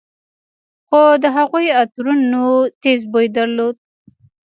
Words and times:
خو 0.87 1.01
د 1.23 1.25
هغوى 1.37 1.65
عطرونو 1.79 2.43
تېز 2.81 2.99
بوى 3.11 3.27
درلود. 3.37 3.75